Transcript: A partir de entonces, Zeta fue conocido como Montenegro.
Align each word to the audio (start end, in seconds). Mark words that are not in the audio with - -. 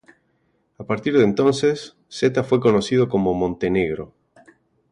A 0.79 0.83
partir 0.83 1.15
de 1.15 1.23
entonces, 1.23 1.95
Zeta 2.09 2.43
fue 2.43 2.59
conocido 2.59 3.07
como 3.07 3.35
Montenegro. 3.35 4.15